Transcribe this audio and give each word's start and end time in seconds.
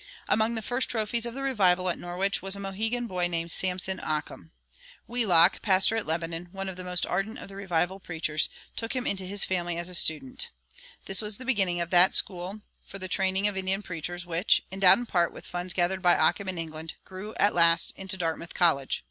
[179:2] 0.00 0.06
Among 0.30 0.54
the 0.54 0.62
first 0.62 0.88
trophies 0.88 1.26
of 1.26 1.34
the 1.34 1.42
revival 1.42 1.90
at 1.90 1.98
Norwich 1.98 2.40
was 2.40 2.56
a 2.56 2.60
Mohegan 2.60 3.06
boy 3.06 3.26
named 3.28 3.50
Samson 3.50 3.98
Occum. 3.98 4.50
Wheelock, 5.06 5.60
pastor 5.60 5.94
at 5.94 6.06
Lebanon, 6.06 6.48
one 6.52 6.70
of 6.70 6.76
the 6.76 6.84
most 6.84 7.04
ardent 7.04 7.36
of 7.38 7.48
the 7.48 7.54
revival 7.56 8.00
preachers, 8.00 8.48
took 8.74 8.96
him 8.96 9.06
into 9.06 9.24
his 9.26 9.44
family 9.44 9.76
as 9.76 9.90
a 9.90 9.94
student. 9.94 10.48
This 11.04 11.20
was 11.20 11.36
the 11.36 11.44
beginning 11.44 11.82
of 11.82 11.90
that 11.90 12.16
school 12.16 12.62
for 12.86 12.98
the 12.98 13.08
training 13.08 13.46
of 13.46 13.58
Indian 13.58 13.82
preachers 13.82 14.24
which, 14.24 14.64
endowed 14.72 15.00
in 15.00 15.04
part 15.04 15.34
with 15.34 15.44
funds 15.44 15.74
gathered 15.74 16.00
by 16.00 16.14
Occum 16.16 16.48
in 16.48 16.56
England, 16.56 16.94
grew 17.04 17.34
at 17.34 17.54
last 17.54 17.92
into 17.94 18.16
Dartmouth 18.16 18.54
College. 18.54 19.04